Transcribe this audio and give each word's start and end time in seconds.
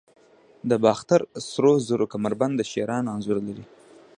د 0.69 0.71
باختر 0.83 1.21
سرو 1.49 1.73
زرو 1.87 2.05
کمربند 2.13 2.53
د 2.57 2.61
شیرانو 2.71 3.11
انځور 3.15 3.37
لري 3.47 3.65